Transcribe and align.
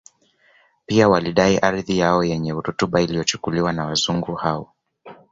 Pia 0.85 1.09
walidai 1.09 1.57
ardhi 1.57 1.97
yao 1.97 2.23
yenye 2.23 2.51
rutuba 2.51 3.01
iliyochukuliwa 3.01 3.73
na 3.73 3.85
Wazungu 3.85 4.35
hao 4.35 4.73